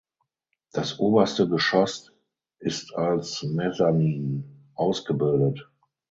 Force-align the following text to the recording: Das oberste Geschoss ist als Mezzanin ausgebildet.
Das 0.71 0.97
oberste 0.99 1.47
Geschoss 1.47 2.11
ist 2.57 2.91
als 2.95 3.43
Mezzanin 3.43 4.65
ausgebildet. 4.73 5.69